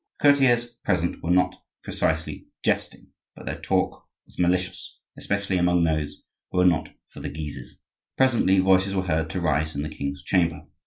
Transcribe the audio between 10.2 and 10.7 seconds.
chamber.